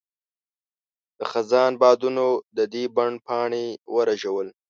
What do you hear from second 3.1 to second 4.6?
پاڼې ورژول.